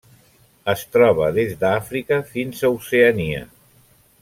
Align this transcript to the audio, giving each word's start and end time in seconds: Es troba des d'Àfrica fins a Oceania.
Es 0.71 0.85
troba 0.95 1.27
des 1.35 1.53
d'Àfrica 1.65 2.19
fins 2.33 2.65
a 2.65 2.73
Oceania. 2.79 3.45